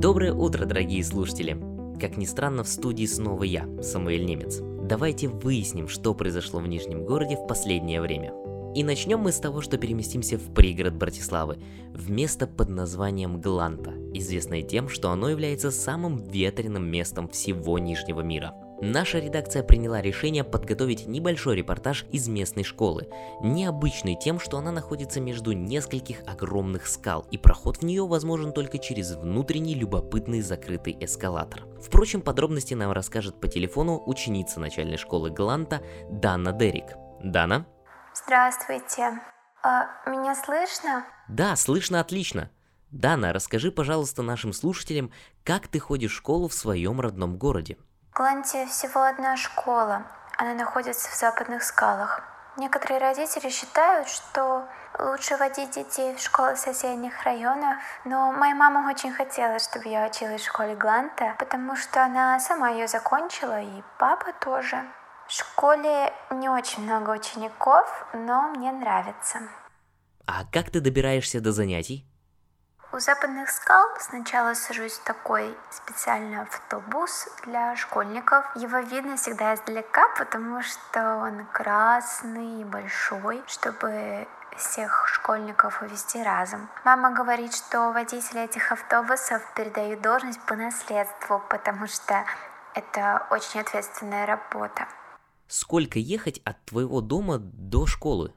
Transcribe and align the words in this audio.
Доброе 0.00 0.32
утро, 0.32 0.64
дорогие 0.64 1.02
слушатели! 1.02 1.60
Как 1.98 2.16
ни 2.16 2.24
странно, 2.24 2.62
в 2.62 2.68
студии 2.68 3.04
снова 3.04 3.42
я, 3.42 3.68
Самуэль 3.82 4.24
Немец. 4.24 4.60
Давайте 4.60 5.26
выясним, 5.26 5.88
что 5.88 6.14
произошло 6.14 6.60
в 6.60 6.68
Нижнем 6.68 7.04
городе 7.04 7.34
в 7.34 7.48
последнее 7.48 8.00
время. 8.00 8.32
И 8.76 8.84
начнем 8.84 9.18
мы 9.18 9.32
с 9.32 9.40
того, 9.40 9.60
что 9.60 9.76
переместимся 9.76 10.38
в 10.38 10.54
пригород 10.54 10.94
Братиславы, 10.94 11.58
в 11.92 12.12
место 12.12 12.46
под 12.46 12.68
названием 12.68 13.40
Гланта, 13.40 13.90
известное 14.14 14.62
тем, 14.62 14.88
что 14.88 15.10
оно 15.10 15.30
является 15.30 15.72
самым 15.72 16.18
ветреным 16.18 16.88
местом 16.88 17.26
всего 17.26 17.80
Нижнего 17.80 18.20
мира– 18.20 18.54
Наша 18.80 19.18
редакция 19.18 19.64
приняла 19.64 20.00
решение 20.00 20.44
подготовить 20.44 21.08
небольшой 21.08 21.56
репортаж 21.56 22.04
из 22.12 22.28
местной 22.28 22.62
школы, 22.62 23.08
необычный 23.40 24.14
тем, 24.14 24.38
что 24.38 24.56
она 24.56 24.70
находится 24.70 25.20
между 25.20 25.50
нескольких 25.50 26.18
огромных 26.28 26.86
скал, 26.86 27.26
и 27.32 27.38
проход 27.38 27.78
в 27.78 27.82
нее 27.82 28.06
возможен 28.06 28.52
только 28.52 28.78
через 28.78 29.16
внутренний 29.16 29.74
любопытный 29.74 30.42
закрытый 30.42 30.96
эскалатор. 31.00 31.64
Впрочем, 31.82 32.20
подробности 32.20 32.74
нам 32.74 32.92
расскажет 32.92 33.40
по 33.40 33.48
телефону 33.48 34.00
ученица 34.06 34.60
начальной 34.60 34.96
школы 34.96 35.30
Гланта 35.30 35.82
Дана 36.08 36.52
Дерик. 36.52 36.96
Дана? 37.20 37.66
Здравствуйте. 38.14 39.20
А, 39.64 39.88
меня 40.08 40.36
слышно? 40.36 41.04
Да, 41.28 41.56
слышно 41.56 41.98
отлично. 41.98 42.50
Дана, 42.92 43.32
расскажи, 43.32 43.72
пожалуйста, 43.72 44.22
нашим 44.22 44.52
слушателям, 44.52 45.10
как 45.42 45.66
ты 45.66 45.80
ходишь 45.80 46.12
в 46.12 46.16
школу 46.16 46.46
в 46.46 46.54
своем 46.54 47.00
родном 47.00 47.36
городе. 47.36 47.76
Гланте 48.18 48.66
всего 48.66 49.02
одна 49.02 49.36
школа. 49.36 50.02
Она 50.38 50.52
находится 50.52 51.08
в 51.08 51.14
западных 51.14 51.62
скалах. 51.62 52.20
Некоторые 52.56 52.98
родители 52.98 53.48
считают, 53.48 54.08
что 54.08 54.66
лучше 54.98 55.36
водить 55.36 55.70
детей 55.70 56.16
в 56.16 56.18
школы 56.18 56.56
соседних 56.56 57.22
районов, 57.22 57.76
но 58.04 58.32
моя 58.32 58.56
мама 58.56 58.90
очень 58.90 59.12
хотела, 59.12 59.60
чтобы 59.60 59.88
я 59.88 60.04
училась 60.04 60.42
в 60.42 60.46
школе 60.46 60.74
Гланта, 60.74 61.36
потому 61.38 61.76
что 61.76 62.04
она 62.04 62.40
сама 62.40 62.70
ее 62.70 62.88
закончила, 62.88 63.60
и 63.60 63.84
папа 64.00 64.32
тоже. 64.40 64.82
В 65.28 65.32
школе 65.32 66.12
не 66.32 66.48
очень 66.48 66.82
много 66.82 67.10
учеников, 67.10 68.08
но 68.12 68.48
мне 68.48 68.72
нравится. 68.72 69.42
А 70.26 70.44
как 70.52 70.72
ты 70.72 70.80
добираешься 70.80 71.40
до 71.40 71.52
занятий? 71.52 72.04
У 72.90 73.00
западных 73.00 73.50
скал 73.50 73.86
сначала 74.00 74.54
сажусь 74.54 74.94
в 74.94 75.04
такой 75.04 75.54
специальный 75.70 76.40
автобус 76.40 77.28
для 77.44 77.76
школьников. 77.76 78.46
Его 78.56 78.78
видно 78.78 79.18
всегда 79.18 79.54
издалека, 79.54 80.08
потому 80.16 80.62
что 80.62 81.16
он 81.16 81.44
красный 81.52 82.62
и 82.62 82.64
большой, 82.64 83.42
чтобы 83.46 84.26
всех 84.56 85.06
школьников 85.06 85.82
увезти 85.82 86.22
разом. 86.22 86.70
Мама 86.82 87.10
говорит, 87.10 87.54
что 87.54 87.92
водители 87.92 88.40
этих 88.40 88.72
автобусов 88.72 89.42
передают 89.54 90.00
должность 90.00 90.40
по 90.46 90.56
наследству, 90.56 91.42
потому 91.50 91.86
что 91.88 92.24
это 92.74 93.26
очень 93.30 93.60
ответственная 93.60 94.24
работа. 94.24 94.88
Сколько 95.46 95.98
ехать 95.98 96.40
от 96.46 96.64
твоего 96.64 97.02
дома 97.02 97.36
до 97.38 97.84
школы? 97.84 98.32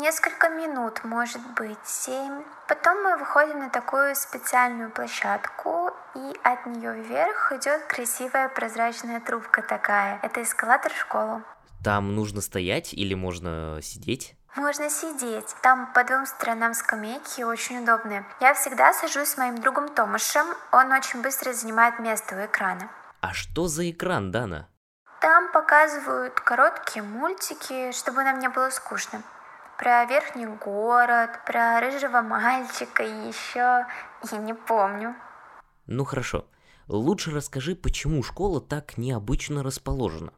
Несколько 0.00 0.48
минут, 0.48 1.04
может 1.04 1.42
быть, 1.54 1.78
семь. 1.84 2.42
Потом 2.66 3.02
мы 3.02 3.18
выходим 3.18 3.58
на 3.58 3.68
такую 3.68 4.16
специальную 4.16 4.90
площадку, 4.90 5.90
и 6.14 6.40
от 6.42 6.64
нее 6.64 6.94
вверх 6.94 7.52
идет 7.52 7.84
красивая 7.84 8.48
прозрачная 8.48 9.20
трубка 9.20 9.60
такая. 9.60 10.18
Это 10.22 10.42
эскалатор 10.42 10.90
в 10.94 10.96
школу. 10.96 11.42
Там 11.84 12.16
нужно 12.16 12.40
стоять 12.40 12.94
или 12.94 13.12
можно 13.12 13.80
сидеть? 13.82 14.34
Можно 14.56 14.88
сидеть. 14.88 15.54
Там 15.60 15.92
по 15.92 16.04
двум 16.04 16.24
сторонам 16.24 16.72
скамейки 16.72 17.42
очень 17.42 17.82
удобные. 17.82 18.24
Я 18.40 18.54
всегда 18.54 18.94
сажусь 18.94 19.28
с 19.28 19.36
моим 19.36 19.60
другом 19.60 19.90
Томашем. 19.90 20.46
Он 20.72 20.90
очень 20.92 21.20
быстро 21.20 21.52
занимает 21.52 21.98
место 21.98 22.34
у 22.34 22.46
экрана. 22.46 22.88
А 23.20 23.34
что 23.34 23.68
за 23.68 23.90
экран, 23.90 24.30
Дана? 24.30 24.68
Там 25.20 25.52
показывают 25.52 26.40
короткие 26.40 27.02
мультики, 27.02 27.92
чтобы 27.92 28.24
нам 28.24 28.38
не 28.38 28.48
было 28.48 28.70
скучно 28.70 29.22
про 29.82 30.04
верхний 30.04 30.46
город, 30.46 31.40
про 31.44 31.80
рыжего 31.80 32.22
мальчика 32.22 33.02
и 33.02 33.26
еще 33.26 33.84
я 34.30 34.38
не 34.38 34.54
помню. 34.54 35.16
Ну 35.86 36.04
хорошо. 36.04 36.46
Лучше 36.86 37.32
расскажи, 37.32 37.74
почему 37.74 38.22
школа 38.22 38.60
так 38.60 38.96
необычно 38.96 39.64
расположена. 39.64 40.32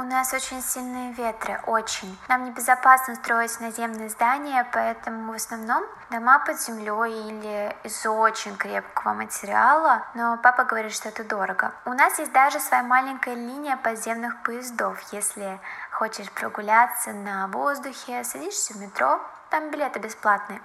У 0.00 0.02
нас 0.02 0.32
очень 0.32 0.62
сильные 0.62 1.10
ветры, 1.10 1.60
очень. 1.66 2.16
Нам 2.28 2.44
небезопасно 2.44 3.16
строить 3.16 3.58
наземные 3.58 4.08
здания, 4.08 4.64
поэтому 4.72 5.32
в 5.32 5.34
основном 5.34 5.84
дома 6.08 6.38
под 6.38 6.60
землей 6.60 7.28
или 7.28 7.76
из 7.82 8.06
очень 8.06 8.56
крепкого 8.56 9.14
материала, 9.14 10.04
но 10.14 10.38
папа 10.40 10.62
говорит, 10.62 10.92
что 10.92 11.08
это 11.08 11.24
дорого. 11.24 11.72
У 11.84 11.90
нас 11.90 12.16
есть 12.20 12.30
даже 12.30 12.60
своя 12.60 12.84
маленькая 12.84 13.34
линия 13.34 13.76
подземных 13.76 14.40
поездов. 14.44 15.00
Если 15.10 15.58
хочешь 15.90 16.30
прогуляться 16.30 17.12
на 17.12 17.48
воздухе, 17.48 18.22
садишься 18.22 18.74
в 18.74 18.76
метро, 18.76 19.20
там 19.50 19.72
билеты 19.72 19.98
бесплатные. 19.98 20.60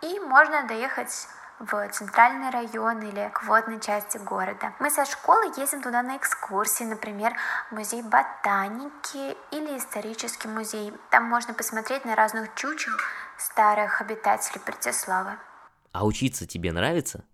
И 0.00 0.20
можно 0.20 0.62
доехать 0.62 1.26
в 1.60 1.88
центральный 1.90 2.50
район 2.50 3.02
или 3.02 3.30
к 3.32 3.44
водной 3.44 3.80
части 3.80 4.16
города. 4.18 4.72
Мы 4.80 4.90
со 4.90 5.04
школы 5.04 5.52
ездим 5.56 5.82
туда 5.82 6.02
на 6.02 6.16
экскурсии, 6.16 6.84
например, 6.84 7.34
музей 7.70 8.02
ботаники 8.02 9.36
или 9.52 9.76
исторический 9.76 10.48
музей. 10.48 10.92
Там 11.10 11.24
можно 11.24 11.52
посмотреть 11.52 12.04
на 12.04 12.16
разных 12.16 12.54
чучел 12.54 12.92
старых 13.38 14.00
обитателей 14.00 14.60
Братиславы. 14.64 15.32
А 15.92 16.06
учиться 16.06 16.46
тебе 16.46 16.72
нравится? 16.72 17.24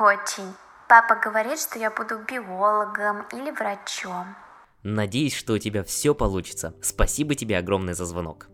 Очень. 0.00 0.54
Папа 0.88 1.16
говорит, 1.16 1.58
что 1.58 1.78
я 1.78 1.90
буду 1.90 2.18
биологом 2.18 3.22
или 3.32 3.50
врачом. 3.50 4.36
Надеюсь, 4.82 5.34
что 5.34 5.54
у 5.54 5.58
тебя 5.58 5.82
все 5.82 6.14
получится. 6.14 6.74
Спасибо 6.82 7.34
тебе 7.34 7.58
огромное 7.58 7.94
за 7.94 8.04
звонок. 8.04 8.48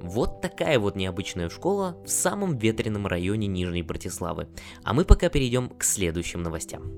Вот 0.00 0.40
такая 0.40 0.78
вот 0.78 0.96
необычная 0.96 1.48
школа 1.48 1.96
в 2.04 2.10
самом 2.10 2.56
ветреном 2.56 3.06
районе 3.06 3.46
Нижней 3.46 3.82
Братиславы. 3.82 4.48
А 4.82 4.94
мы 4.94 5.04
пока 5.04 5.28
перейдем 5.28 5.68
к 5.68 5.84
следующим 5.84 6.42
новостям. 6.42 6.92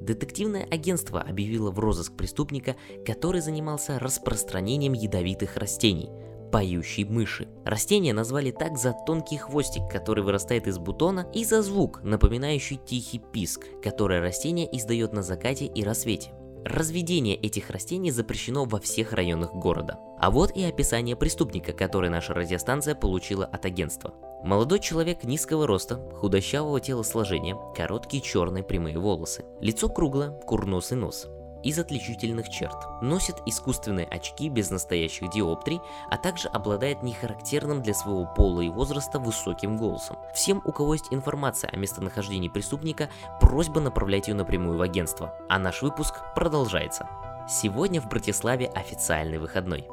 Детективное 0.00 0.64
агентство 0.70 1.20
объявило 1.20 1.70
в 1.70 1.78
розыск 1.78 2.14
преступника, 2.16 2.76
который 3.06 3.40
занимался 3.40 3.98
распространением 3.98 4.92
ядовитых 4.92 5.56
растений– 5.56 6.10
поющей 6.54 7.04
мыши. 7.04 7.48
Растение 7.64 8.14
назвали 8.14 8.52
так 8.52 8.78
за 8.78 8.92
тонкий 8.92 9.38
хвостик, 9.38 9.90
который 9.90 10.22
вырастает 10.22 10.68
из 10.68 10.78
бутона, 10.78 11.26
и 11.34 11.44
за 11.44 11.62
звук, 11.62 12.00
напоминающий 12.04 12.76
тихий 12.76 13.18
писк, 13.18 13.66
который 13.82 14.20
растение 14.20 14.68
издает 14.76 15.12
на 15.12 15.24
закате 15.24 15.66
и 15.66 15.82
рассвете. 15.82 16.30
Разведение 16.64 17.36
этих 17.36 17.68
растений 17.68 18.10
запрещено 18.10 18.64
во 18.64 18.80
всех 18.80 19.12
районах 19.12 19.54
города. 19.54 19.98
А 20.18 20.30
вот 20.30 20.50
и 20.56 20.62
описание 20.64 21.14
преступника, 21.14 21.74
который 21.74 22.08
наша 22.08 22.32
радиостанция 22.32 22.94
получила 22.94 23.44
от 23.44 23.66
агентства. 23.66 24.14
Молодой 24.42 24.80
человек 24.80 25.24
низкого 25.24 25.66
роста, 25.66 25.96
худощавого 26.14 26.80
телосложения, 26.80 27.56
короткие 27.76 28.22
черные 28.22 28.64
прямые 28.64 28.98
волосы. 28.98 29.44
Лицо 29.60 29.90
круглое, 29.90 30.30
курносый 30.30 30.96
нос 30.96 31.28
из 31.64 31.78
отличительных 31.78 32.48
черт. 32.50 32.76
Носит 33.00 33.36
искусственные 33.46 34.06
очки 34.06 34.48
без 34.48 34.70
настоящих 34.70 35.30
диоптрий, 35.30 35.80
а 36.10 36.18
также 36.18 36.48
обладает 36.48 37.02
нехарактерным 37.02 37.82
для 37.82 37.94
своего 37.94 38.26
пола 38.26 38.60
и 38.60 38.68
возраста 38.68 39.18
высоким 39.18 39.76
голосом. 39.76 40.16
Всем, 40.34 40.62
у 40.64 40.72
кого 40.72 40.92
есть 40.94 41.08
информация 41.10 41.70
о 41.70 41.76
местонахождении 41.76 42.48
преступника, 42.48 43.08
просьба 43.40 43.80
направлять 43.80 44.28
ее 44.28 44.34
напрямую 44.34 44.78
в 44.78 44.82
агентство. 44.82 45.34
А 45.48 45.58
наш 45.58 45.82
выпуск 45.82 46.14
продолжается. 46.34 47.08
Сегодня 47.48 48.00
в 48.00 48.08
Братиславе 48.08 48.66
официальный 48.66 49.38
выходной. 49.38 49.88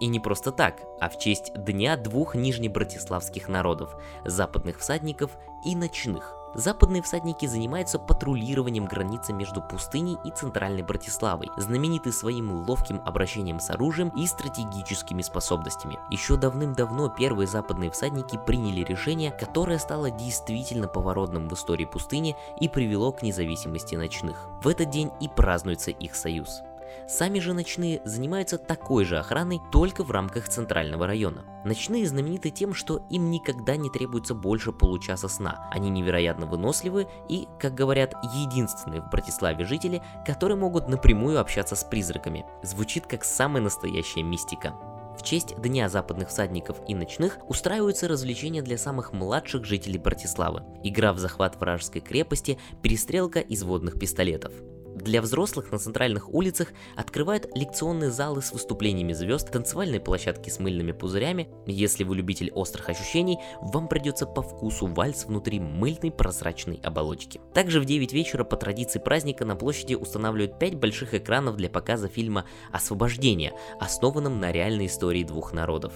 И 0.00 0.08
не 0.08 0.18
просто 0.18 0.50
так, 0.50 0.82
а 1.00 1.08
в 1.08 1.18
честь 1.18 1.52
Дня 1.54 1.96
двух 1.96 2.34
нижнебратиславских 2.34 3.48
народов– 3.48 3.94
западных 4.24 4.80
всадников 4.80 5.30
и 5.64 5.76
ночных– 5.76 6.34
Западные 6.54 7.02
всадники 7.02 7.46
занимаются 7.46 7.98
патрулированием 7.98 8.84
границы 8.84 9.32
между 9.32 9.62
пустыней 9.62 10.18
и 10.24 10.30
центральной 10.30 10.82
Братиславой, 10.82 11.50
знамениты 11.56 12.12
своим 12.12 12.52
ловким 12.68 13.00
обращением 13.04 13.58
с 13.58 13.70
оружием 13.70 14.10
и 14.10 14.26
стратегическими 14.26 15.22
способностями. 15.22 15.98
Еще 16.10 16.36
давным-давно 16.36 17.08
первые 17.08 17.46
западные 17.46 17.90
всадники 17.90 18.38
приняли 18.46 18.84
решение, 18.84 19.30
которое 19.30 19.78
стало 19.78 20.10
действительно 20.10 20.88
поворотным 20.88 21.48
в 21.48 21.54
истории 21.54 21.86
пустыни 21.86 22.36
и 22.60 22.68
привело 22.68 23.12
к 23.12 23.22
независимости 23.22 23.94
ночных. 23.94 24.48
В 24.62 24.68
этот 24.68 24.90
день 24.90 25.10
и 25.20 25.28
празднуется 25.28 25.90
их 25.90 26.14
союз. 26.14 26.62
Сами 27.08 27.38
же 27.38 27.52
ночные 27.52 28.00
занимаются 28.04 28.58
такой 28.58 29.04
же 29.04 29.18
охраной, 29.18 29.60
только 29.70 30.04
в 30.04 30.10
рамках 30.10 30.48
центрального 30.48 31.06
района. 31.06 31.44
Ночные 31.64 32.06
знамениты 32.06 32.50
тем, 32.50 32.74
что 32.74 33.06
им 33.10 33.30
никогда 33.30 33.76
не 33.76 33.90
требуется 33.90 34.34
больше 34.34 34.72
получаса 34.72 35.28
сна. 35.28 35.68
Они 35.70 35.90
невероятно 35.90 36.46
выносливы 36.46 37.06
и, 37.28 37.46
как 37.60 37.74
говорят, 37.74 38.14
единственные 38.34 39.02
в 39.02 39.10
Братиславе 39.10 39.64
жители, 39.64 40.02
которые 40.26 40.56
могут 40.56 40.88
напрямую 40.88 41.40
общаться 41.40 41.76
с 41.76 41.84
призраками. 41.84 42.44
Звучит 42.62 43.06
как 43.06 43.24
самая 43.24 43.62
настоящая 43.62 44.22
мистика. 44.22 44.74
В 45.18 45.22
честь 45.22 45.54
Дня 45.60 45.88
западных 45.88 46.30
всадников 46.30 46.78
и 46.88 46.94
ночных 46.94 47.38
устраиваются 47.46 48.08
развлечения 48.08 48.62
для 48.62 48.78
самых 48.78 49.12
младших 49.12 49.64
жителей 49.64 49.98
Братиславы. 49.98 50.64
Игра 50.82 51.12
в 51.12 51.18
захват 51.18 51.60
вражеской 51.60 52.00
крепости, 52.00 52.58
перестрелка 52.80 53.40
из 53.40 53.62
водных 53.62 53.98
пистолетов. 53.98 54.52
Для 54.94 55.22
взрослых 55.22 55.72
на 55.72 55.78
центральных 55.78 56.32
улицах 56.32 56.68
открывают 56.96 57.48
лекционные 57.56 58.10
залы 58.10 58.42
с 58.42 58.52
выступлениями 58.52 59.12
звезд, 59.14 59.50
танцевальные 59.50 60.00
площадки 60.00 60.50
с 60.50 60.58
мыльными 60.58 60.92
пузырями. 60.92 61.48
Если 61.66 62.04
вы 62.04 62.16
любитель 62.16 62.50
острых 62.52 62.88
ощущений, 62.90 63.38
вам 63.60 63.88
придется 63.88 64.26
по 64.26 64.42
вкусу 64.42 64.86
вальс 64.86 65.24
внутри 65.24 65.60
мыльной 65.60 66.10
прозрачной 66.10 66.80
оболочки. 66.82 67.40
Также 67.54 67.80
в 67.80 67.84
9 67.84 68.12
вечера 68.12 68.44
по 68.44 68.56
традиции 68.56 68.98
праздника 68.98 69.44
на 69.44 69.56
площади 69.56 69.94
устанавливают 69.94 70.58
5 70.58 70.74
больших 70.76 71.14
экранов 71.14 71.56
для 71.56 71.70
показа 71.70 72.08
фильма 72.08 72.44
«Освобождение», 72.70 73.52
основанном 73.80 74.40
на 74.40 74.52
реальной 74.52 74.86
истории 74.86 75.24
двух 75.24 75.52
народов. 75.52 75.94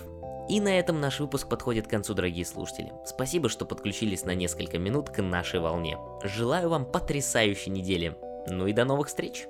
И 0.48 0.60
на 0.60 0.78
этом 0.78 1.00
наш 1.00 1.18
выпуск 1.18 1.48
подходит 1.48 1.86
к 1.86 1.90
концу, 1.90 2.14
дорогие 2.14 2.44
слушатели. 2.44 2.92
Спасибо, 3.04 3.48
что 3.48 3.66
подключились 3.66 4.24
на 4.24 4.34
несколько 4.34 4.78
минут 4.78 5.10
к 5.10 5.20
нашей 5.20 5.58
волне. 5.58 5.98
Желаю 6.22 6.68
вам 6.68 6.86
потрясающей 6.86 7.72
недели. 7.72 8.16
Ну 8.46 8.66
и 8.66 8.72
до 8.72 8.84
новых 8.84 9.08
встреч! 9.08 9.48